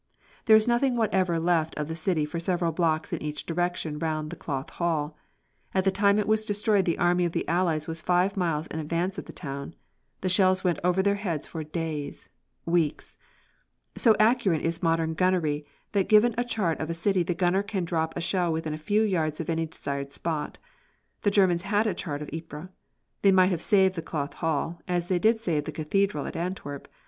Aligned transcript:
There 0.45 0.55
is 0.55 0.67
nothing 0.67 0.95
whatever 0.95 1.37
left 1.39 1.75
of 1.77 1.87
the 1.87 1.93
city 1.95 2.25
for 2.25 2.39
several 2.39 2.71
blocks 2.71 3.13
in 3.13 3.21
each 3.21 3.45
direction 3.45 3.99
round 3.99 4.31
the 4.31 4.35
Cloth 4.35 4.71
Hall. 4.71 5.15
At 5.75 5.83
the 5.83 5.91
time 5.91 6.17
it 6.17 6.27
was 6.27 6.43
destroyed 6.43 6.85
the 6.85 6.97
army 6.97 7.23
of 7.23 7.33
the 7.33 7.47
Allies 7.47 7.87
was 7.87 8.01
five 8.01 8.35
miles 8.35 8.65
in 8.65 8.79
advance 8.79 9.19
of 9.19 9.25
the 9.25 9.31
town. 9.31 9.75
The 10.21 10.27
shells 10.27 10.63
went 10.63 10.79
over 10.83 11.03
their 11.03 11.17
heads 11.21 11.45
for 11.45 11.63
days, 11.63 12.29
weeks. 12.65 13.19
So 13.95 14.15
accurate 14.19 14.63
is 14.63 14.81
modern 14.81 15.13
gunnery 15.13 15.67
that 15.91 16.09
given 16.09 16.33
a 16.35 16.43
chart 16.43 16.79
of 16.79 16.89
a 16.89 16.95
city 16.95 17.21
the 17.21 17.35
gunner 17.35 17.61
can 17.61 17.85
drop 17.85 18.17
a 18.17 18.21
shell 18.21 18.51
within 18.51 18.73
a 18.73 18.79
few 18.79 19.03
yards 19.03 19.39
of 19.39 19.51
any 19.51 19.67
desired 19.67 20.11
spot. 20.11 20.57
The 21.21 21.29
Germans 21.29 21.61
had 21.61 21.85
a 21.85 21.93
chart 21.93 22.23
of 22.23 22.29
Ypres. 22.33 22.69
They 23.21 23.31
might 23.31 23.51
have 23.51 23.61
saved 23.61 23.93
the 23.93 24.01
Cloth 24.01 24.33
Hall, 24.33 24.81
as 24.87 25.09
they 25.09 25.19
did 25.19 25.39
save 25.39 25.65
the 25.65 25.71
Cathedral 25.71 26.25
at 26.25 26.35
Antwerp. 26.35 26.87